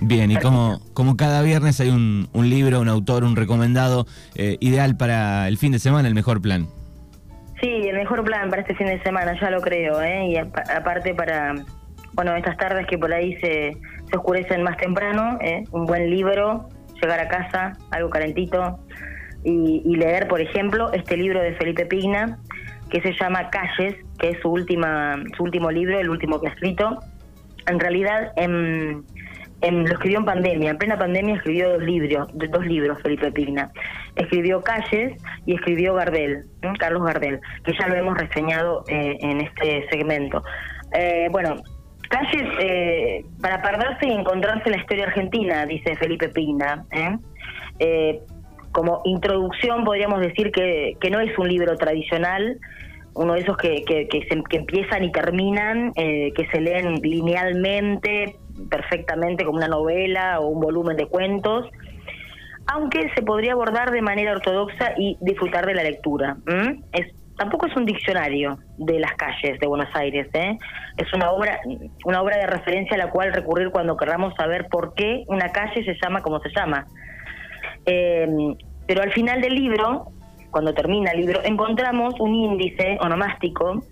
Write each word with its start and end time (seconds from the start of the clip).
Bien, 0.00 0.30
y 0.30 0.36
como, 0.36 0.80
como 0.92 1.16
cada 1.16 1.42
viernes 1.42 1.80
hay 1.80 1.88
un, 1.88 2.28
un 2.32 2.50
libro, 2.50 2.80
un 2.80 2.88
autor, 2.88 3.24
un 3.24 3.36
recomendado 3.36 4.06
eh, 4.34 4.56
ideal 4.60 4.96
para 4.96 5.48
el 5.48 5.56
fin 5.58 5.72
de 5.72 5.78
semana, 5.78 6.08
el 6.08 6.14
mejor 6.14 6.42
plan. 6.42 6.66
Sí, 7.60 7.68
el 7.68 7.96
mejor 7.96 8.22
plan 8.24 8.50
para 8.50 8.62
este 8.62 8.74
fin 8.74 8.86
de 8.86 9.02
semana, 9.02 9.38
ya 9.40 9.50
lo 9.50 9.60
creo, 9.62 10.02
¿eh? 10.02 10.26
Y 10.26 10.36
aparte 10.36 11.14
para, 11.14 11.54
bueno, 12.12 12.36
estas 12.36 12.56
tardes 12.58 12.86
que 12.86 12.98
por 12.98 13.12
ahí 13.12 13.34
se, 13.40 13.76
se 14.10 14.16
oscurecen 14.16 14.62
más 14.62 14.76
temprano, 14.76 15.38
¿eh? 15.40 15.64
un 15.70 15.86
buen 15.86 16.10
libro, 16.10 16.68
llegar 17.00 17.18
a 17.18 17.28
casa, 17.28 17.72
algo 17.90 18.10
calentito, 18.10 18.78
y, 19.44 19.80
y, 19.84 19.96
leer, 19.96 20.28
por 20.28 20.40
ejemplo, 20.40 20.92
este 20.92 21.16
libro 21.16 21.40
de 21.40 21.54
Felipe 21.54 21.86
Pigna, 21.86 22.38
que 22.90 23.00
se 23.00 23.12
llama 23.12 23.48
Calles, 23.50 23.94
que 24.18 24.30
es 24.30 24.40
su, 24.40 24.50
última, 24.50 25.16
su 25.36 25.44
último 25.44 25.70
libro, 25.70 25.98
el 25.98 26.10
último 26.10 26.40
que 26.40 26.48
ha 26.48 26.50
escrito. 26.50 26.98
En 27.66 27.80
realidad, 27.80 28.32
en 28.36 29.04
lo 29.70 29.92
escribió 29.92 30.18
en 30.18 30.24
pandemia, 30.24 30.70
en 30.70 30.78
plena 30.78 30.98
pandemia 30.98 31.36
escribió 31.36 31.70
dos 31.72 31.82
libros, 31.82 32.28
dos 32.32 32.66
libros 32.66 33.00
Felipe 33.02 33.32
Pigna. 33.32 33.70
Escribió 34.14 34.62
Calles 34.62 35.20
y 35.44 35.54
escribió 35.54 35.94
Gardel, 35.94 36.44
Carlos 36.78 37.04
Gardel, 37.04 37.40
que 37.64 37.72
ya 37.78 37.88
lo 37.88 37.94
hemos 37.94 38.16
reseñado 38.16 38.84
eh, 38.88 39.16
en 39.20 39.40
este 39.40 39.86
segmento. 39.90 40.42
Eh, 40.92 41.28
bueno, 41.30 41.56
Calles, 42.08 42.48
eh, 42.60 43.24
para 43.40 43.60
perderse 43.62 44.06
y 44.06 44.12
encontrarse 44.12 44.64
en 44.66 44.72
la 44.72 44.78
historia 44.78 45.06
argentina, 45.06 45.66
dice 45.66 45.96
Felipe 45.96 46.28
Pigna. 46.28 46.84
como 48.72 49.00
introducción 49.04 49.84
podríamos 49.84 50.20
decir 50.20 50.52
que, 50.52 50.96
no 51.10 51.20
es 51.20 51.36
un 51.38 51.48
libro 51.48 51.76
tradicional, 51.76 52.58
uno 53.14 53.32
de 53.32 53.40
esos 53.40 53.56
que 53.56 53.84
empiezan 54.50 55.04
y 55.04 55.10
terminan, 55.10 55.92
que 55.94 56.48
se 56.52 56.60
leen 56.60 56.96
linealmente, 56.96 58.36
perfectamente 58.70 59.44
como 59.44 59.58
una 59.58 59.68
novela 59.68 60.40
o 60.40 60.48
un 60.48 60.60
volumen 60.60 60.96
de 60.96 61.06
cuentos, 61.06 61.66
aunque 62.66 63.10
se 63.14 63.22
podría 63.22 63.52
abordar 63.52 63.90
de 63.90 64.02
manera 64.02 64.32
ortodoxa 64.32 64.94
y 64.96 65.16
disfrutar 65.20 65.66
de 65.66 65.74
la 65.74 65.82
lectura. 65.82 66.36
Es, 66.92 67.14
tampoco 67.36 67.66
es 67.66 67.76
un 67.76 67.84
diccionario 67.84 68.58
de 68.78 68.98
las 68.98 69.12
calles 69.14 69.60
de 69.60 69.66
Buenos 69.66 69.88
Aires, 69.94 70.28
¿eh? 70.32 70.58
es 70.96 71.12
una 71.12 71.30
obra, 71.30 71.60
una 72.04 72.22
obra 72.22 72.38
de 72.38 72.46
referencia 72.46 72.94
a 72.94 72.98
la 72.98 73.10
cual 73.10 73.32
recurrir 73.32 73.70
cuando 73.70 73.96
queramos 73.96 74.34
saber 74.34 74.66
por 74.68 74.94
qué 74.94 75.24
una 75.28 75.50
calle 75.50 75.84
se 75.84 75.96
llama 76.02 76.22
como 76.22 76.40
se 76.40 76.48
llama. 76.50 76.86
Em, 77.84 78.56
pero 78.86 79.02
al 79.02 79.12
final 79.12 79.40
del 79.40 79.54
libro, 79.54 80.12
cuando 80.50 80.72
termina 80.74 81.10
el 81.10 81.20
libro, 81.20 81.40
encontramos 81.44 82.14
un 82.18 82.34
índice 82.34 82.98
onomástico 83.00 83.84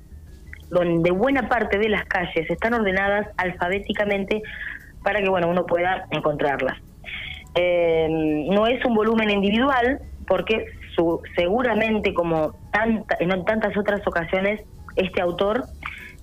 donde 0.74 1.10
buena 1.12 1.48
parte 1.48 1.78
de 1.78 1.88
las 1.88 2.04
calles 2.04 2.50
están 2.50 2.74
ordenadas 2.74 3.28
alfabéticamente 3.36 4.42
para 5.02 5.22
que 5.22 5.28
bueno 5.28 5.48
uno 5.48 5.64
pueda 5.64 6.06
encontrarlas. 6.10 6.76
Eh, 7.54 8.08
no 8.50 8.66
es 8.66 8.84
un 8.84 8.94
volumen 8.94 9.30
individual 9.30 10.00
porque 10.26 10.66
su, 10.96 11.22
seguramente 11.36 12.12
como 12.12 12.56
tanta, 12.72 13.16
en 13.20 13.44
tantas 13.44 13.76
otras 13.76 14.04
ocasiones 14.06 14.60
este 14.96 15.22
autor 15.22 15.64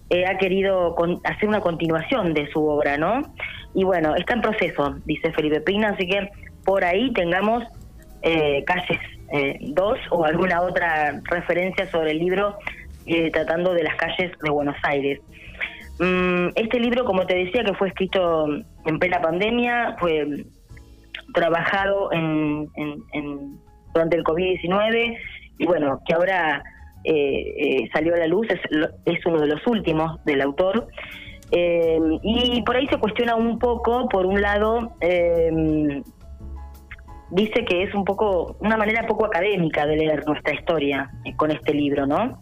eh, 0.09 0.25
ha 0.25 0.37
querido 0.37 0.95
hacer 1.23 1.47
una 1.47 1.61
continuación 1.61 2.33
de 2.33 2.51
su 2.51 2.67
obra, 2.67 2.97
¿no? 2.97 3.21
Y 3.73 3.85
bueno, 3.85 4.13
está 4.15 4.33
en 4.33 4.41
proceso, 4.41 4.95
dice 5.05 5.31
Felipe 5.31 5.61
Pina, 5.61 5.89
así 5.89 6.05
que 6.05 6.29
por 6.65 6.83
ahí 6.83 7.13
tengamos 7.13 7.63
eh, 8.21 8.63
calles 8.65 8.99
2 9.61 9.99
o 10.09 10.25
alguna 10.25 10.61
otra 10.61 11.21
referencia 11.23 11.89
sobre 11.89 12.11
el 12.11 12.19
libro 12.19 12.57
eh, 13.05 13.31
tratando 13.31 13.73
de 13.73 13.83
las 13.83 13.95
calles 13.95 14.31
de 14.41 14.49
Buenos 14.49 14.75
Aires. 14.83 15.19
Mm, 15.99 16.49
este 16.55 16.79
libro, 16.79 17.05
como 17.05 17.25
te 17.25 17.35
decía, 17.35 17.63
que 17.63 17.73
fue 17.73 17.89
escrito 17.89 18.47
en 18.85 18.99
plena 18.99 19.21
pandemia, 19.21 19.95
fue 19.99 20.45
trabajado 21.33 22.11
en, 22.11 22.69
durante 23.93 24.17
el 24.17 24.23
COVID-19 24.23 25.17
y 25.57 25.65
bueno, 25.65 26.01
que 26.05 26.13
ahora 26.13 26.63
eh, 27.03 27.53
eh, 27.57 27.89
salió 27.93 28.15
a 28.15 28.17
la 28.17 28.27
luz, 28.27 28.47
es, 29.05 29.25
uno 29.25 29.39
de 29.39 29.47
los 29.47 29.65
últimos 29.67 30.23
del 30.25 30.41
autor. 30.41 30.87
y 31.51 32.61
por 32.63 32.75
ahí 32.75 32.87
se 32.87 32.97
cuestiona 32.97 33.35
un 33.35 33.59
poco, 33.59 34.09
por 34.09 34.25
un 34.25 34.41
lado, 34.41 34.93
dice 37.31 37.65
que 37.65 37.83
es 37.83 37.93
un 37.93 38.05
poco, 38.05 38.57
una 38.59 38.77
manera 38.77 39.07
poco 39.07 39.25
académica 39.25 39.85
de 39.85 39.97
leer 39.97 40.25
nuestra 40.27 40.53
historia 40.53 41.09
con 41.37 41.51
este 41.51 41.73
libro, 41.73 42.05
¿no? 42.05 42.39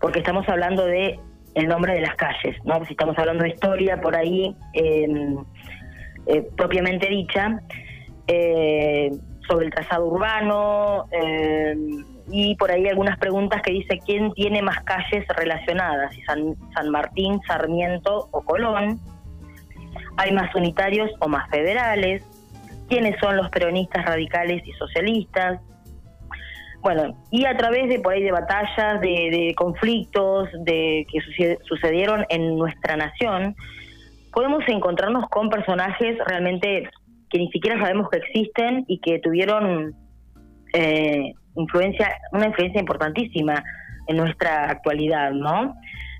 porque 0.00 0.18
estamos 0.18 0.48
hablando 0.48 0.84
de 0.86 1.18
el 1.54 1.68
nombre 1.68 1.94
de 1.94 2.00
las 2.02 2.14
calles, 2.16 2.56
¿no? 2.64 2.84
Si 2.84 2.92
estamos 2.92 3.18
hablando 3.18 3.44
de 3.44 3.50
historia 3.50 4.00
por 4.00 4.14
ahí 4.14 4.54
em, 4.74 5.38
eh, 6.26 6.46
propiamente 6.56 7.08
dicha, 7.08 7.62
eh, 8.26 9.10
sobre 9.48 9.66
el 9.66 9.72
trazado 9.72 10.06
urbano 10.06 11.06
em, 11.12 12.04
y 12.28 12.56
por 12.56 12.70
ahí 12.70 12.86
algunas 12.88 13.18
preguntas 13.18 13.62
que 13.62 13.72
dice 13.72 14.00
quién 14.04 14.32
tiene 14.32 14.60
más 14.60 14.80
calles 14.82 15.26
relacionadas, 15.28 16.12
si 16.12 16.20
San, 16.22 16.56
San 16.74 16.90
Martín, 16.90 17.40
Sarmiento 17.46 18.28
o 18.32 18.42
Colón, 18.42 19.00
hay 20.18 20.32
más 20.32 20.54
unitarios 20.54 21.10
o 21.20 21.28
más 21.28 21.48
federales, 21.48 22.22
quiénes 22.88 23.18
son 23.20 23.36
los 23.36 23.48
peronistas 23.50 24.04
radicales 24.04 24.62
y 24.66 24.72
socialistas, 24.72 25.60
bueno, 26.86 27.16
y 27.32 27.44
a 27.46 27.56
través 27.56 27.88
de 27.88 27.98
por 27.98 28.12
ahí 28.12 28.22
de 28.22 28.30
batallas, 28.30 29.00
de, 29.00 29.52
conflictos 29.56 30.48
de 30.64 31.04
que 31.10 31.58
sucedieron 31.64 32.24
en 32.28 32.56
nuestra 32.56 32.96
nación, 32.96 33.56
podemos 34.32 34.62
encontrarnos 34.68 35.28
con 35.28 35.48
personajes 35.48 36.16
realmente 36.26 36.88
que 37.28 37.38
ni 37.38 37.50
siquiera 37.50 37.80
sabemos 37.80 38.08
que 38.08 38.18
existen 38.18 38.84
y 38.86 39.00
que 39.00 39.18
tuvieron 39.18 39.94
eh, 40.74 41.32
influencia, 41.56 42.08
una 42.30 42.46
influencia 42.46 42.78
importantísima 42.78 43.64
en 44.06 44.16
nuestra 44.18 44.70
actualidad, 44.70 45.32
¿no? 45.32 45.74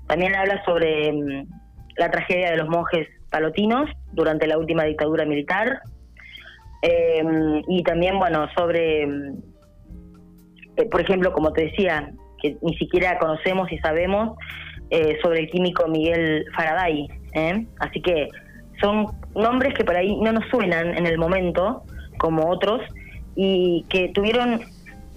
También 0.07 0.35
habla 0.35 0.61
sobre 0.65 1.13
mm, 1.13 1.47
la 1.95 2.11
tragedia 2.11 2.51
de 2.51 2.57
los 2.57 2.67
monjes 2.67 3.07
palotinos 3.29 3.89
durante 4.11 4.47
la 4.47 4.57
última 4.57 4.83
dictadura 4.83 5.23
militar 5.23 5.79
eh, 6.81 7.23
y 7.67 7.83
también, 7.83 8.19
bueno, 8.19 8.47
sobre 8.55 9.07
eh, 10.77 10.85
por 10.85 11.01
ejemplo, 11.01 11.33
como 11.33 11.51
te 11.51 11.65
decía, 11.65 12.11
que 12.41 12.55
ni 12.61 12.75
siquiera 12.77 13.17
conocemos 13.17 13.71
y 13.71 13.77
sabemos 13.79 14.37
eh, 14.91 15.17
sobre 15.21 15.39
el 15.41 15.49
químico 15.49 15.87
Miguel 15.87 16.45
Faraday. 16.55 17.07
¿eh? 17.33 17.65
Así 17.79 18.01
que 18.01 18.29
son 18.79 19.07
nombres 19.35 19.73
que 19.73 19.83
por 19.83 19.95
ahí 19.95 20.15
no 20.17 20.31
nos 20.31 20.47
suenan 20.49 20.95
en 20.95 21.07
el 21.07 21.17
momento, 21.17 21.83
como 22.19 22.47
otros, 22.47 22.81
y 23.35 23.85
que 23.89 24.09
tuvieron 24.09 24.61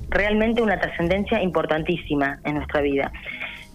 realmente 0.08 0.62
una 0.62 0.80
trascendencia 0.80 1.42
importantísima 1.42 2.40
en 2.44 2.54
nuestra 2.56 2.80
vida. 2.80 3.12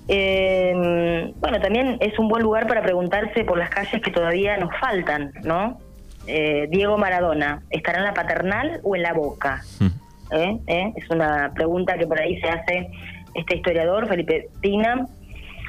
bueno, 0.07 1.59
también 1.61 1.97
es 2.01 2.17
un 2.19 2.27
buen 2.27 2.43
lugar 2.43 2.67
para 2.67 2.81
preguntarse 2.81 3.43
por 3.43 3.57
las 3.57 3.69
calles 3.69 4.01
que 4.01 4.11
todavía 4.11 4.57
nos 4.57 4.69
faltan, 4.79 5.31
¿no? 5.43 5.77
Diego 6.25 6.97
Maradona, 6.97 7.61
¿estará 7.69 7.99
en 7.99 8.05
la 8.05 8.13
paternal 8.13 8.79
o 8.83 8.95
en 8.95 9.03
la 9.03 9.13
boca? 9.13 9.61
Mm. 9.79 9.87
¿eh? 10.31 10.59
¿Eh? 10.67 10.93
Es 10.95 11.09
una 11.09 11.51
pregunta 11.53 11.97
que 11.97 12.07
por 12.07 12.19
ahí 12.19 12.39
se 12.39 12.49
hace 12.49 12.89
este 13.33 13.57
historiador, 13.57 14.07
Felipe 14.07 14.49
Pina, 14.61 15.07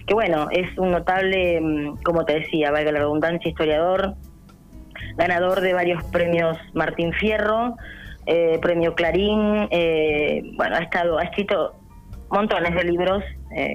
que 0.07 0.15
bueno, 0.15 0.49
es 0.51 0.77
un 0.79 0.93
notable, 0.93 1.61
mm, 1.61 2.03
como 2.03 2.25
te 2.25 2.41
decía, 2.41 2.71
valga 2.71 2.93
la 2.93 3.01
redundancia, 3.01 3.49
historiador, 3.49 4.15
ganador 5.17 5.61
de 5.61 5.75
varios 5.75 6.03
premios 6.05 6.57
Martín 6.75 7.13
Fierro, 7.13 7.77
eh, 8.27 8.59
premio 8.61 8.95
Clarín, 8.95 9.69
bueno, 10.57 10.77
ha 10.77 10.81
estado, 10.81 11.19
ha 11.19 11.25
escrito 11.25 11.75
montones 12.31 12.75
de 12.75 12.85
libros 12.85 13.23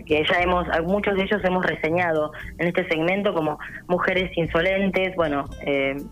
que 0.06 0.24
ya 0.30 0.42
hemos, 0.42 0.68
muchos 0.86 1.16
de 1.16 1.24
ellos 1.24 1.42
hemos 1.44 1.66
reseñado 1.66 2.32
en 2.60 2.68
este 2.68 2.88
segmento, 2.88 3.34
como 3.34 3.58
Mujeres 3.88 4.30
Insolentes, 4.38 5.16
bueno, 5.16 5.46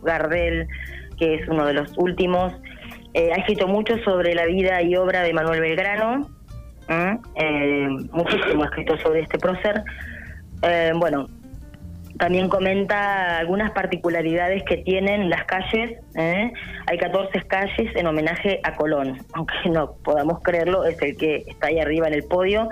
Gardel, 0.01 0.67
que 1.19 1.35
es 1.35 1.47
uno 1.47 1.65
de 1.65 1.73
los 1.73 1.95
últimos, 1.97 2.53
eh, 3.13 3.31
ha 3.33 3.37
escrito 3.37 3.67
mucho 3.67 3.97
sobre 4.03 4.33
la 4.35 4.45
vida 4.45 4.81
y 4.81 4.95
obra 4.95 5.21
de 5.23 5.33
Manuel 5.33 5.61
Belgrano, 5.61 6.29
eh, 6.89 7.87
muchísimo 8.11 8.63
ha 8.63 8.67
escrito 8.67 8.97
sobre 8.97 9.21
este 9.21 9.37
prócer. 9.37 9.83
Eh, 10.61 10.91
bueno, 10.95 11.27
también 12.19 12.49
comenta 12.49 13.39
algunas 13.39 13.71
particularidades 13.71 14.63
que 14.63 14.77
tienen 14.77 15.29
las 15.29 15.45
calles. 15.45 15.97
Hay 16.15 16.97
14 16.99 17.41
calles 17.47 17.95
en 17.95 18.05
homenaje 18.05 18.59
a 18.63 18.75
Colón, 18.75 19.17
aunque 19.33 19.55
no 19.69 19.93
podamos 20.03 20.41
creerlo, 20.43 20.85
es 20.85 21.01
el 21.01 21.17
que 21.17 21.45
está 21.47 21.67
ahí 21.67 21.79
arriba 21.79 22.07
en 22.07 22.13
el 22.13 22.23
podio. 22.23 22.69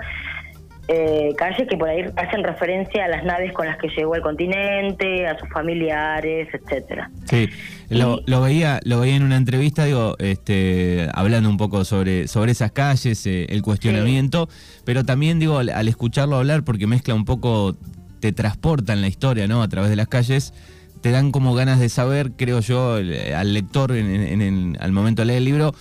calles 1.36 1.66
que 1.68 1.76
por 1.76 1.88
ahí 1.88 2.04
hacen 2.16 2.44
referencia 2.44 3.06
a 3.06 3.08
las 3.08 3.24
naves 3.24 3.52
con 3.52 3.66
las 3.66 3.78
que 3.78 3.88
llegó 3.88 4.14
al 4.14 4.22
continente, 4.22 5.26
a 5.26 5.38
sus 5.38 5.48
familiares, 5.48 6.48
etcétera. 6.52 7.10
Sí. 7.24 7.48
Lo, 7.90 8.42
veía, 8.42 8.80
lo 8.84 9.00
veía 9.00 9.16
en 9.16 9.22
una 9.22 9.36
entrevista, 9.36 9.84
digo, 9.84 10.16
este, 10.18 11.08
hablando 11.14 11.48
un 11.48 11.56
poco 11.56 11.84
sobre, 11.84 12.28
sobre 12.28 12.52
esas 12.52 12.70
calles, 12.70 13.26
eh, 13.26 13.46
el 13.48 13.62
cuestionamiento, 13.62 14.48
pero 14.84 15.04
también 15.04 15.38
digo, 15.38 15.58
al, 15.58 15.88
escucharlo 15.88 16.36
hablar, 16.36 16.64
porque 16.64 16.86
mezcla 16.86 17.14
un 17.14 17.24
poco, 17.24 17.76
te 18.20 18.32
transporta 18.32 18.92
en 18.92 19.00
la 19.00 19.08
historia, 19.08 19.46
¿no? 19.46 19.62
A 19.62 19.68
través 19.68 19.90
de 19.90 19.96
las 19.96 20.08
calles, 20.08 20.52
te 21.00 21.10
dan 21.10 21.30
como 21.30 21.54
ganas 21.54 21.80
de 21.80 21.88
saber, 21.88 22.32
creo 22.36 22.60
yo, 22.60 22.94
al 22.94 23.54
lector 23.54 23.92
en, 23.92 24.76
al 24.80 24.92
momento 24.92 25.22
de 25.22 25.26
leer 25.26 25.38
el 25.38 25.44
libro, 25.44 25.74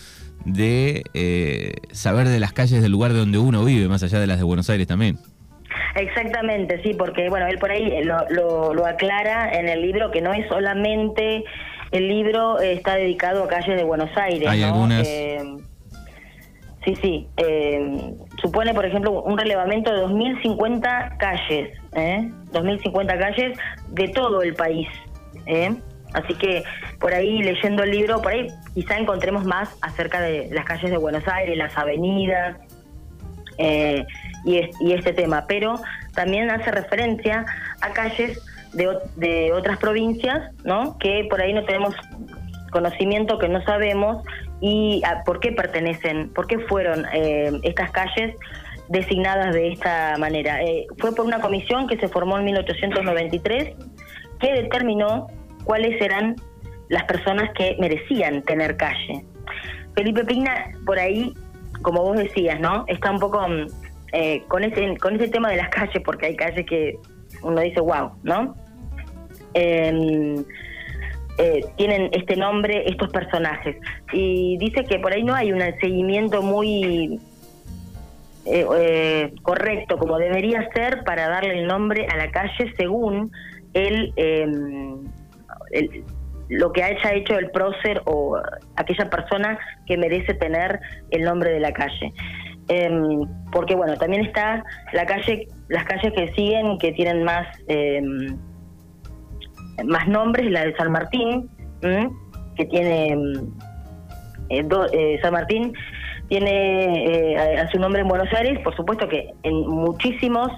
de 0.45 1.03
eh, 1.13 1.73
saber 1.91 2.27
de 2.27 2.39
las 2.39 2.53
calles 2.53 2.81
del 2.81 2.91
lugar 2.91 3.13
donde 3.13 3.37
uno 3.37 3.65
vive, 3.65 3.87
más 3.87 4.03
allá 4.03 4.19
de 4.19 4.27
las 4.27 4.37
de 4.37 4.43
Buenos 4.43 4.69
Aires 4.69 4.87
también. 4.87 5.17
Exactamente, 5.95 6.81
sí, 6.83 6.93
porque 6.93 7.29
bueno, 7.29 7.47
él 7.47 7.57
por 7.57 7.71
ahí 7.71 8.03
lo, 8.03 8.73
lo, 8.73 8.85
aclara 8.85 9.51
en 9.57 9.67
el 9.67 9.81
libro 9.81 10.11
que 10.11 10.21
no 10.21 10.31
es 10.33 10.47
solamente 10.47 11.43
el 11.91 12.07
libro 12.07 12.59
está 12.59 12.95
dedicado 12.95 13.43
a 13.43 13.47
calles 13.47 13.77
de 13.77 13.83
Buenos 13.83 14.15
Aires. 14.15 14.47
Hay 14.47 14.63
algunas. 14.63 15.07
Eh, 15.07 15.39
sí, 16.85 16.95
sí. 17.01 17.27
Eh, 17.37 18.13
supone, 18.41 18.73
por 18.73 18.85
ejemplo, 18.85 19.23
un 19.23 19.37
relevamiento 19.37 19.93
de 19.93 20.03
2.050 20.03 21.17
calles, 21.17 21.77
¿eh? 21.93 22.31
2.050 22.51 23.19
calles 23.19 23.57
de 23.89 24.07
todo 24.09 24.41
el 24.41 24.53
país. 24.53 24.87
¿eh? 25.45 25.75
Así 26.13 26.33
que 26.35 26.63
por 26.99 27.13
ahí 27.13 27.41
leyendo 27.41 27.83
el 27.83 27.91
libro, 27.91 28.21
por 28.21 28.31
ahí 28.31 28.47
quizá 28.73 28.97
encontremos 28.97 29.45
más 29.45 29.77
acerca 29.81 30.21
de 30.21 30.49
las 30.51 30.65
calles 30.65 30.89
de 30.89 30.97
Buenos 30.97 31.27
Aires, 31.27 31.57
las 31.57 31.77
avenidas 31.77 32.57
eh, 33.57 34.05
y, 34.45 34.61
y, 34.79 34.93
este 34.93 35.13
tema. 35.13 35.45
Pero 35.47 35.79
también 36.13 36.49
hace 36.49 36.71
referencia 36.71 37.45
a 37.81 37.89
calles 37.89 38.41
de, 38.73 38.97
de 39.15 39.51
otras 39.53 39.77
provincias, 39.77 40.53
¿no? 40.63 40.97
Que 40.99 41.27
por 41.29 41.41
ahí 41.41 41.53
no 41.53 41.65
tenemos 41.65 41.95
conocimiento, 42.71 43.39
que 43.39 43.49
no 43.49 43.61
sabemos 43.63 44.23
y 44.59 45.01
por 45.25 45.39
qué 45.39 45.51
pertenecen, 45.51 46.29
por 46.33 46.47
qué 46.47 46.59
fueron 46.59 47.05
eh, 47.13 47.51
estas 47.63 47.91
calles 47.91 48.35
designadas 48.89 49.53
de 49.53 49.73
esta 49.73 50.17
manera. 50.17 50.61
Eh, 50.63 50.87
fue 50.97 51.13
por 51.13 51.25
una 51.25 51.39
comisión 51.39 51.87
que 51.87 51.97
se 51.97 52.07
formó 52.07 52.37
en 52.37 52.45
1893 52.45 53.75
que 54.39 54.53
determinó 54.53 55.27
cuáles 55.63 56.01
eran 56.01 56.35
las 56.89 57.03
personas 57.03 57.51
que 57.53 57.75
merecían 57.79 58.43
tener 58.43 58.77
calle. 58.77 59.25
Felipe 59.95 60.23
Pigna, 60.23 60.71
por 60.85 60.99
ahí, 60.99 61.33
como 61.81 62.01
vos 62.03 62.17
decías, 62.17 62.59
¿no? 62.59 62.85
Está 62.87 63.11
un 63.11 63.19
poco 63.19 63.45
mm, 63.47 63.67
eh, 64.13 64.43
con, 64.47 64.63
ese, 64.63 64.97
con 64.97 65.15
ese 65.15 65.27
tema 65.27 65.49
de 65.49 65.57
las 65.57 65.69
calles, 65.69 66.01
porque 66.03 66.27
hay 66.27 66.35
calles 66.35 66.65
que 66.65 66.97
uno 67.41 67.61
dice, 67.61 67.81
wow, 67.81 68.11
¿no? 68.23 68.55
Eh, 71.37 71.65
tienen 71.75 72.09
este 72.13 72.35
nombre 72.35 72.83
estos 72.87 73.09
personajes. 73.11 73.77
Y 74.11 74.57
dice 74.57 74.83
que 74.85 74.99
por 74.99 75.13
ahí 75.13 75.23
no 75.23 75.35
hay 75.35 75.51
un 75.51 75.61
seguimiento 75.79 76.41
muy 76.41 77.19
eh, 78.45 79.33
correcto 79.43 79.97
como 79.97 80.17
debería 80.17 80.67
ser 80.73 81.03
para 81.03 81.27
darle 81.27 81.59
el 81.59 81.67
nombre 81.67 82.07
a 82.07 82.17
la 82.17 82.31
calle 82.31 82.73
según 82.75 83.31
Em, 83.77 85.03
el, 85.71 86.03
lo 86.49 86.71
que 86.71 86.83
haya 86.83 87.13
hecho 87.13 87.37
el 87.37 87.51
prócer 87.51 88.01
o 88.05 88.39
aquella 88.75 89.09
persona 89.09 89.59
que 89.85 89.97
merece 89.97 90.33
tener 90.33 90.79
el 91.11 91.23
nombre 91.23 91.51
de 91.51 91.59
la 91.59 91.71
calle. 91.73 92.13
Em, 92.69 93.27
porque 93.51 93.75
bueno, 93.75 93.95
también 93.97 94.25
está 94.25 94.63
la 94.93 95.05
calle, 95.05 95.47
las 95.67 95.83
calles 95.85 96.13
que 96.13 96.33
siguen 96.33 96.77
que 96.79 96.91
tienen 96.93 97.23
más 97.23 97.47
em, 97.67 98.37
más 99.85 100.07
nombres, 100.07 100.51
la 100.51 100.65
de 100.65 100.75
San 100.75 100.91
Martín, 100.91 101.49
que 101.81 102.65
tiene 102.65 103.13
eh, 104.49 104.67
eh, 104.93 105.19
San 105.21 105.33
Martín 105.33 105.73
tiene 106.27 107.33
eh, 107.33 107.57
a 107.57 107.69
su 107.71 107.79
nombre 107.79 108.01
en 108.01 108.07
Buenos 108.07 108.31
Aires, 108.33 108.59
por 108.63 108.75
supuesto 108.75 109.07
que 109.07 109.33
en 109.43 109.67
muchísimos 109.67 110.49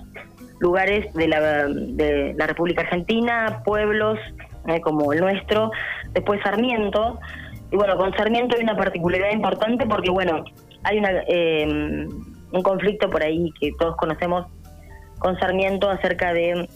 lugares 0.59 1.13
de 1.13 1.27
la, 1.27 1.67
de 1.67 2.33
la 2.37 2.47
República 2.47 2.81
Argentina, 2.81 3.61
pueblos 3.63 4.17
eh, 4.67 4.81
como 4.81 5.13
el 5.13 5.19
nuestro, 5.19 5.71
después 6.13 6.41
Sarmiento. 6.43 7.19
Y 7.71 7.75
bueno, 7.75 7.97
con 7.97 8.13
Sarmiento 8.13 8.55
hay 8.55 8.63
una 8.63 8.75
particularidad 8.75 9.31
importante 9.31 9.85
porque, 9.85 10.09
bueno, 10.09 10.43
hay 10.83 10.97
una, 10.97 11.11
eh, 11.27 12.07
un 12.51 12.63
conflicto 12.63 13.09
por 13.09 13.21
ahí 13.21 13.51
que 13.59 13.71
todos 13.77 13.95
conocemos 13.95 14.47
con 15.19 15.37
Sarmiento 15.39 15.89
acerca 15.89 16.33
de 16.33 16.67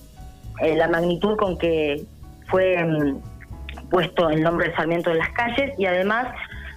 la 0.77 0.87
magnitud 0.87 1.35
con 1.35 1.57
que 1.57 2.05
fue 2.47 2.83
mm, 2.83 3.89
puesto 3.89 4.29
el 4.29 4.41
nombre 4.41 4.69
de 4.69 4.75
Sarmiento 4.75 5.11
en 5.11 5.19
las 5.19 5.29
calles 5.29 5.73
y 5.77 5.85
además 5.85 6.27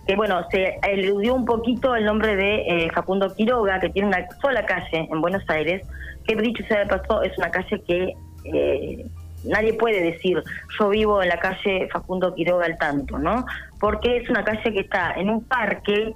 que 0.07 0.15
bueno, 0.15 0.47
se 0.51 0.79
eludió 0.89 1.35
un 1.35 1.45
poquito 1.45 1.97
el 1.97 2.05
nombre 2.05 2.37
de 2.37 2.89
Facundo 2.95 3.35
Quiroga, 3.35 3.81
que 3.81 3.89
tiene 3.89 4.09
una 4.09 4.25
sola 4.41 4.65
calle 4.65 5.09
en 5.11 5.21
Buenos 5.21 5.43
Aires, 5.49 5.83
que 6.25 6.37
dicho 6.37 6.65
sea 6.69 6.81
de 6.81 6.87
paso, 6.87 7.23
es 7.23 7.37
una 7.39 7.51
calle 7.51 7.83
que 7.83 8.15
eh, 8.45 9.07
nadie 9.45 9.75
puede 9.75 10.01
decir, 10.01 10.43
yo 10.79 10.89
vivo 10.91 11.23
en 11.23 11.29
la 11.29 11.39
calle 11.39 11.89
Facundo 11.93 12.35
Quiroga 12.35 12.67
al 12.67 12.79
tanto, 12.79 13.19
¿no? 13.19 13.47
Porque 13.81 14.19
es 14.19 14.31
una 14.31 14.45
calle 14.45 14.73
que 14.73 14.81
está 14.81 15.13
en 15.17 15.29
un 15.29 15.43
parque 15.45 16.15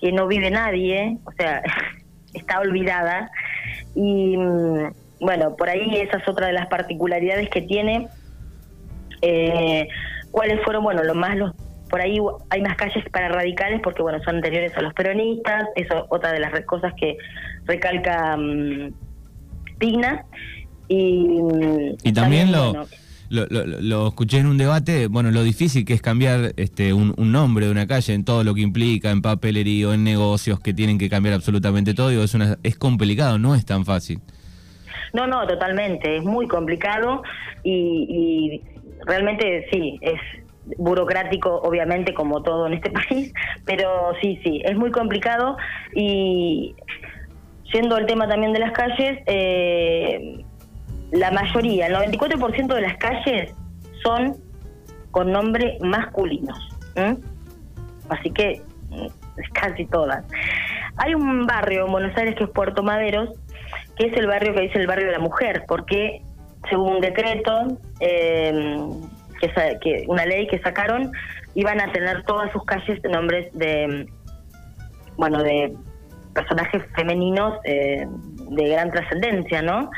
que 0.00 0.12
no 0.12 0.26
vive 0.26 0.50
nadie, 0.50 1.16
o 1.24 1.32
sea, 1.32 1.62
está 2.34 2.60
olvidada. 2.60 3.30
Y 3.94 4.36
mm, 4.36 4.92
bueno, 5.20 5.56
por 5.56 5.70
ahí 5.70 5.96
esa 5.96 6.18
es 6.18 6.28
otra 6.28 6.48
de 6.48 6.52
las 6.52 6.66
particularidades 6.66 7.48
que 7.48 7.62
tiene. 7.62 8.08
Eh, 9.22 9.88
¿Cuáles 10.30 10.60
fueron, 10.64 10.84
bueno, 10.84 11.02
lo 11.04 11.14
más 11.14 11.36
los 11.36 11.52
por 11.88 12.00
ahí 12.00 12.16
hay 12.48 12.62
más 12.62 12.74
calles 12.76 13.04
para 13.12 13.28
radicales 13.28 13.82
porque 13.84 14.00
bueno 14.00 14.18
son 14.24 14.36
anteriores 14.36 14.74
a 14.78 14.80
los 14.80 14.94
peronistas 14.94 15.68
eso 15.76 16.06
otra 16.08 16.32
de 16.32 16.40
las 16.40 16.58
cosas 16.64 16.94
que 16.98 17.18
recalca 17.66 18.34
mm, 18.34 18.94
y, 20.88 21.40
y 22.02 22.12
también, 22.12 22.52
lo, 22.52 22.86
lo, 23.30 24.08
escuché 24.08 24.38
en 24.38 24.46
un 24.46 24.58
debate, 24.58 25.06
bueno, 25.06 25.30
lo 25.30 25.42
difícil 25.42 25.84
que 25.86 25.94
es 25.94 26.02
cambiar 26.02 26.52
este 26.56 26.92
un, 26.92 27.14
nombre 27.16 27.66
de 27.66 27.72
una 27.72 27.86
calle 27.86 28.12
en 28.12 28.24
todo 28.24 28.44
lo 28.44 28.54
que 28.54 28.60
implica, 28.60 29.10
en 29.10 29.22
papelería, 29.22 29.94
en 29.94 30.04
negocios 30.04 30.60
que 30.60 30.74
tienen 30.74 30.98
que 30.98 31.08
cambiar 31.08 31.34
absolutamente 31.34 31.94
todo, 31.94 32.10
digo, 32.10 32.22
es, 32.22 32.34
una, 32.34 32.58
es 32.62 32.76
complicado, 32.76 33.38
no 33.38 33.54
es 33.54 33.64
tan 33.64 33.84
fácil. 33.86 34.20
No, 35.14 35.26
no, 35.26 35.46
totalmente, 35.46 36.16
es 36.16 36.24
muy 36.24 36.46
complicado 36.46 37.22
y, 37.64 38.60
y 38.62 38.71
realmente 39.06 39.66
sí, 39.70 39.98
es 40.00 40.20
burocrático, 40.78 41.60
obviamente, 41.62 42.14
como 42.14 42.42
todo 42.42 42.66
en 42.66 42.74
este 42.74 42.90
país, 43.08 43.32
pero 43.64 44.12
sí, 44.20 44.40
sí, 44.42 44.62
es 44.64 44.76
muy 44.76 44.90
complicado 44.90 45.56
y 45.94 46.74
Yendo 47.72 47.96
al 47.96 48.06
tema 48.06 48.28
también 48.28 48.52
de 48.52 48.58
las 48.58 48.72
calles, 48.72 49.20
eh, 49.26 50.44
la 51.10 51.30
mayoría, 51.30 51.86
el 51.86 51.94
94% 51.94 52.74
de 52.74 52.80
las 52.82 52.96
calles 52.98 53.54
son 54.02 54.36
con 55.10 55.32
nombres 55.32 55.80
masculinos. 55.80 56.58
Así 58.10 58.30
que 58.30 58.60
mm, 58.90 59.06
casi 59.54 59.86
todas. 59.86 60.24
Hay 60.96 61.14
un 61.14 61.46
barrio 61.46 61.86
en 61.86 61.92
Buenos 61.92 62.16
Aires 62.16 62.34
que 62.36 62.44
es 62.44 62.50
Puerto 62.50 62.82
Maderos, 62.82 63.30
que 63.96 64.08
es 64.08 64.16
el 64.18 64.26
barrio 64.26 64.52
que 64.52 64.60
dice 64.62 64.78
el 64.78 64.86
barrio 64.86 65.06
de 65.06 65.12
la 65.12 65.18
mujer, 65.18 65.64
porque 65.66 66.22
según 66.68 66.96
un 66.96 67.00
decreto, 67.00 67.78
eh, 68.00 68.88
que, 69.80 70.04
una 70.08 70.24
ley 70.24 70.46
que 70.46 70.58
sacaron, 70.60 71.12
iban 71.54 71.80
a 71.80 71.90
tener 71.92 72.22
todas 72.24 72.50
sus 72.52 72.64
calles 72.64 73.00
nombres 73.04 73.52
de, 73.52 74.06
bueno, 75.16 75.42
de 75.42 75.74
personajes 76.34 76.82
femeninos 76.94 77.58
eh, 77.64 78.06
de 78.50 78.68
gran 78.68 78.90
trascendencia, 78.90 79.62
¿no? 79.62 79.90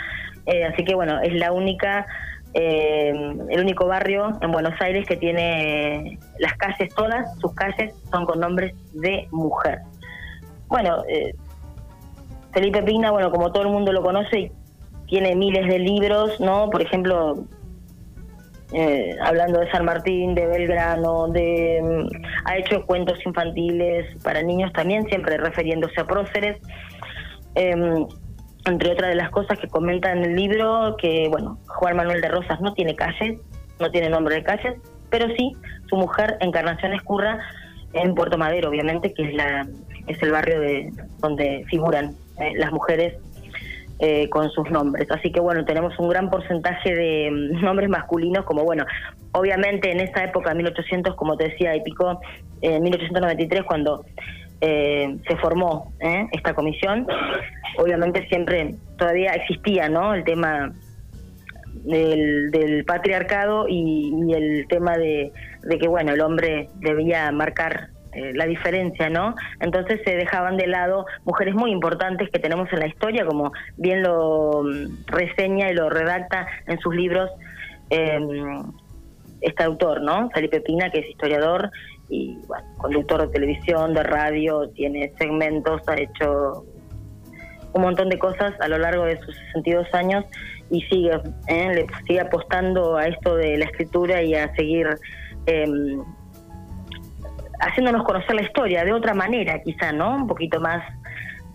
Eh, 0.47 0.65
así 0.65 0.85
que 0.85 0.95
bueno, 0.95 1.21
es 1.21 1.33
la 1.35 1.53
única, 1.53 2.07
eh, 2.55 3.13
el 3.49 3.61
único 3.61 3.87
barrio 3.87 4.37
en 4.41 4.51
Buenos 4.51 4.79
Aires 4.81 5.07
que 5.07 5.17
tiene 5.17 6.19
las 6.39 6.55
calles 6.55 6.93
todas, 6.95 7.39
sus 7.39 7.55
calles 7.55 7.95
son 8.11 8.27
con 8.27 8.41
nombres 8.41 8.75
de 8.93 9.29
mujer. 9.31 9.79
Bueno, 10.67 11.05
Felipe 12.53 12.83
Pina, 12.83 13.11
bueno, 13.11 13.31
como 13.31 13.53
todo 13.53 13.63
el 13.63 13.69
mundo 13.69 13.93
lo 13.93 14.03
conoce, 14.03 14.51
tiene 15.07 15.35
miles 15.35 15.67
de 15.69 15.79
libros, 15.79 16.41
¿no? 16.41 16.71
Por 16.71 16.83
ejemplo, 16.83 17.45
eh, 18.73 19.17
hablando 19.23 19.61
de 19.61 19.71
San 19.71 19.85
Martín, 19.85 20.35
de 20.35 20.47
Belgrano, 20.47 21.29
de 21.29 21.81
mm, 21.83 22.25
ha 22.47 22.57
hecho 22.59 22.85
cuentos 22.87 23.19
infantiles 23.25 24.07
para 24.23 24.43
niños 24.43 24.73
también, 24.73 25.07
siempre 25.07 25.37
refiriéndose 25.37 26.01
a 26.01 26.07
próceres. 26.07 26.61
Em, 27.55 28.07
entre 28.67 28.93
otras 28.93 29.11
de 29.11 29.17
las 29.17 29.31
cosas 29.31 29.59
que 29.59 29.69
comenta 29.69 30.11
en 30.11 30.25
el 30.25 30.35
libro, 30.35 30.97
que 30.97 31.29
bueno, 31.29 31.59
Juan 31.67 31.97
Manuel 31.97 32.21
de 32.21 32.29
Rosas 32.29 32.61
no 32.61 32.73
tiene 32.73 32.97
calles, 32.97 33.39
no 33.79 33.91
tiene 33.91 34.09
nombre 34.09 34.37
de 34.37 34.43
calles, 34.43 34.75
pero 35.11 35.27
sí 35.37 35.53
su 35.89 35.97
mujer 35.97 36.39
Encarnación 36.41 36.95
Escurra 36.95 37.39
en 37.93 38.15
Puerto 38.15 38.39
Madero, 38.39 38.71
obviamente, 38.71 39.13
que 39.13 39.23
es 39.29 39.35
la 39.35 39.67
es 40.07 40.23
el 40.23 40.33
barrio 40.33 40.61
de 40.61 40.93
donde 41.19 41.65
figuran 41.69 42.15
eh, 42.39 42.53
las 42.57 42.73
mujeres 42.73 43.15
eh, 44.01 44.29
con 44.29 44.51
sus 44.51 44.71
nombres. 44.71 45.09
Así 45.11 45.31
que 45.31 45.41
bueno, 45.41 45.65
tenemos 45.65 45.99
un 45.99 46.09
gran 46.09 46.31
porcentaje 46.31 46.95
de 46.95 47.31
mm, 47.31 47.61
nombres 47.65 47.89
masculinos, 47.89 48.45
como 48.45 48.65
bueno, 48.65 48.85
obviamente 49.33 49.91
en 49.93 50.01
esa 50.01 50.25
época, 50.25 50.53
1800, 50.55 51.15
como 51.15 51.37
te 51.37 51.49
decía, 51.51 51.77
y 51.77 51.83
pico, 51.83 52.21
en 52.61 52.83
1893, 52.83 53.63
cuando 53.65 54.05
eh, 54.61 55.17
se 55.29 55.37
formó 55.37 55.93
¿eh? 56.01 56.27
esta 56.33 56.55
comisión, 56.55 57.07
obviamente 57.79 58.27
siempre 58.29 58.75
todavía 58.97 59.33
existía, 59.33 59.89
¿no? 59.89 60.15
El 60.15 60.25
tema 60.25 60.73
del, 61.85 62.85
patriarcado 62.87 63.67
y, 63.69 64.33
el 64.33 64.67
tema 64.69 64.97
de, 64.97 65.33
que, 65.79 65.89
bueno, 65.89 66.15
el 66.15 66.21
hombre 66.21 66.69
debía 66.81 67.31
marcar 67.33 67.89
eh, 68.15 68.33
la 68.35 68.47
diferencia, 68.47 69.11
¿no? 69.11 69.35
Entonces 69.61 70.01
se 70.05 70.17
dejaban 70.17 70.57
de 70.57 70.67
lado 70.67 71.07
mujeres 71.25 71.55
muy 71.55 71.71
importantes 71.71 72.31
que 72.31 72.39
tenemos 72.39 72.73
en 72.73 72.81
la 72.81 72.87
historia, 72.87 73.25
como 73.27 73.53
bien 73.77 74.03
lo 74.03 74.63
mm, 74.63 75.07
reseña 75.07 75.71
y 75.71 75.75
lo 75.75 75.91
redacta 75.91 76.47
en 76.67 76.79
sus 76.79 76.95
libros 76.95 77.31
em, 77.91 78.63
este 79.41 79.63
autor, 79.65 80.01
¿no? 80.03 80.31
Felipe 80.31 80.61
Pina, 80.61 80.91
que 80.91 81.01
es 81.01 81.11
historiador 81.11 81.71
y 82.09 82.39
bueno, 82.47 82.65
conductor 82.79 83.23
de 83.23 83.29
televisión, 83.29 83.95
de 83.95 84.03
radio, 84.03 84.69
tiene 84.71 85.13
segmentos, 85.19 85.83
ha 85.89 85.97
hecho 85.97 86.65
un 87.73 87.83
montón 87.83 88.09
de 88.09 88.19
cosas 88.19 88.55
a 88.61 88.69
lo 88.69 88.79
largo 88.79 89.05
de 89.05 89.19
sus 89.21 89.37
62 89.53 89.93
años 89.95 90.25
y 90.71 90.81
sigue, 90.83 91.21
¿eh? 91.49 91.75
le 91.75 91.87
sigue 92.07 92.21
apostando 92.21 92.97
a 92.97 93.07
esto 93.07 93.37
de 93.37 93.59
la 93.59 93.65
escritura 93.65 94.23
y 94.23 94.35
a 94.35 94.55
seguir 94.55 94.89
em, 95.47 96.01
haciéndonos 97.61 98.05
conocer 98.05 98.35
la 98.35 98.43
historia 98.43 98.85
de 98.85 98.93
otra 98.93 99.15
manera, 99.15 99.61
quizá, 99.63 99.93
¿no? 99.93 100.15
Un 100.15 100.27
poquito 100.27 100.61
más, 100.61 100.83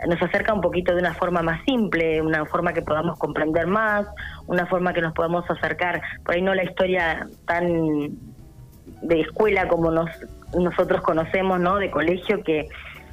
nos 0.08 0.22
acerca 0.22 0.54
un 0.54 0.62
poquito 0.62 0.94
de 0.94 1.02
una 1.02 1.14
forma 1.14 1.42
más 1.42 1.62
simple, 1.66 2.22
una 2.22 2.46
forma 2.46 2.74
que 2.74 2.82
podamos 2.82 3.18
comprender 3.18 3.68
más, 3.68 4.08
una 4.48 4.66
forma 4.66 4.94
que 4.94 5.02
nos 5.02 5.14
podamos 5.14 5.50
acercar, 5.50 6.02
por 6.24 6.36
ahí 6.36 6.42
no 6.42 6.56
la 6.56 6.64
historia 6.64 7.28
tan 7.46 8.10
de 9.02 9.22
escuela 9.22 9.68
como 9.68 9.92
nos, 9.92 10.10
nosotros 10.58 11.02
conocemos, 11.02 11.60
¿no? 11.60 11.78
De 11.78 11.92
colegio 11.92 12.44
que 12.44 12.68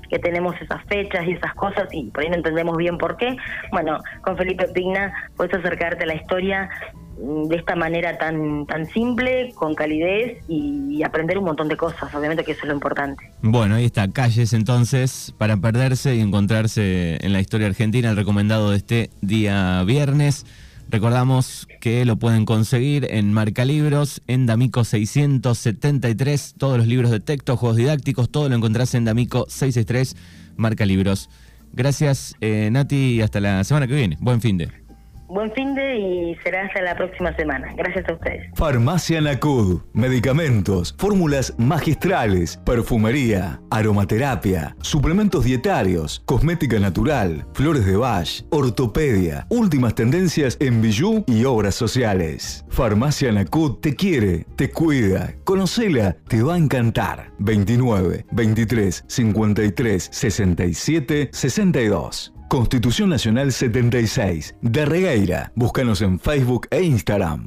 que 0.09 0.19
tenemos 0.19 0.55
esas 0.61 0.85
fechas 0.85 1.27
y 1.27 1.33
esas 1.33 1.55
cosas 1.55 1.89
y 1.93 2.11
por 2.11 2.23
ahí 2.23 2.31
no 2.31 2.37
entendemos 2.37 2.77
bien 2.77 2.99
por 2.99 3.17
qué. 3.17 3.37
Bueno, 3.73 3.99
con 4.23 4.37
Felipe 4.37 4.69
Pigna 4.69 5.13
puedes 5.37 5.55
acercarte 5.55 6.05
a 6.05 6.07
la 6.07 6.15
historia 6.15 6.69
de 7.19 7.57
esta 7.57 7.75
manera 7.77 8.19
tan 8.19 8.67
tan 8.67 8.87
simple, 8.87 9.53
con 9.55 9.75
calidez 9.75 10.43
y, 10.49 11.03
aprender 11.03 11.39
un 11.39 11.45
montón 11.45 11.69
de 11.69 11.77
cosas, 11.77 12.13
obviamente 12.15 12.43
que 12.43 12.53
eso 12.53 12.63
es 12.63 12.69
lo 12.69 12.75
importante. 12.75 13.31
Bueno, 13.41 13.77
ahí 13.77 13.85
está, 13.85 14.11
calles 14.11 14.53
entonces 14.55 15.33
para 15.39 15.57
perderse 15.57 16.17
y 16.17 16.21
encontrarse 16.21 17.19
en 17.25 17.33
la 17.33 17.41
historia 17.41 17.69
argentina, 17.69 18.11
el 18.11 18.17
recomendado 18.17 18.71
de 18.71 18.79
este 18.79 19.11
día 19.21 19.85
viernes. 19.85 20.45
Recordamos 20.89 21.69
que 21.81 22.05
lo 22.05 22.17
pueden 22.17 22.45
conseguir 22.45 23.07
en 23.11 23.33
Marcalibros, 23.33 24.23
en 24.27 24.47
D'Amico 24.47 24.85
673, 24.85 26.55
todos 26.59 26.79
los 26.79 26.87
libros 26.87 27.11
de 27.11 27.21
texto, 27.21 27.57
juegos 27.57 27.77
didácticos, 27.77 28.31
todo 28.31 28.49
lo 28.49 28.57
encontrás 28.57 28.95
en 28.95 29.05
D'Amico 29.05 29.47
663, 29.49 30.17
Marcalibros. 30.57 31.29
Gracias, 31.73 32.35
eh, 32.41 32.71
Nati, 32.73 33.17
y 33.17 33.21
hasta 33.21 33.41
la 33.41 33.63
semana 33.65 33.87
que 33.87 33.95
viene. 33.95 34.17
Buen 34.21 34.41
fin 34.41 34.59
de. 34.59 34.86
Buen 35.29 35.53
fin 35.53 35.75
de 35.75 35.99
y 35.99 36.37
será 36.45 36.67
hasta 36.67 36.83
la 36.83 36.95
próxima 36.97 37.35
semana. 37.35 37.75
Gracias 37.77 38.09
a 38.09 38.13
ustedes. 38.13 38.47
Farmacia 38.55 39.21
Nacud. 39.21 39.83
Medicamentos, 39.93 40.95
fórmulas 40.99 41.55
magistrales, 41.59 42.59
perfumería, 42.65 43.61
aromaterapia, 43.71 44.77
suplementos 44.83 45.45
dietarios, 45.45 46.23
cosmética 46.27 46.79
natural, 46.79 47.47
flores 47.55 47.87
de 47.87 47.97
Bach, 47.97 48.29
ortopedia, 48.51 49.47
últimas 49.51 49.95
tendencias 49.95 50.57
en 50.61 50.81
bijú 50.81 51.25
y 51.27 51.45
obras 51.45 51.75
sociales. 51.75 52.65
Farmacia 52.69 53.33
Nacud 53.33 53.79
te 53.81 53.97
quiere, 53.97 54.47
te 54.57 54.71
cuida. 54.71 55.35
Conocela, 55.45 56.17
te 56.29 56.43
va 56.43 56.55
a 56.55 56.59
encantar. 56.59 57.33
29 57.39 58.27
23 58.31 59.05
53 59.07 60.09
67 60.13 61.31
62. 61.33 62.36
Constitución 62.49 63.11
Nacional 63.11 63.51
76, 63.51 64.55
de 64.63 64.87
Regueira. 64.87 65.53
Búscanos 65.57 66.01
en 66.01 66.21
Facebook 66.21 66.69
e 66.71 66.83
Instagram. 66.83 67.45